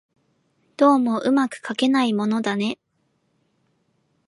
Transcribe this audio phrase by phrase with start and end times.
[0.77, 2.79] どうも巧くかけないものだね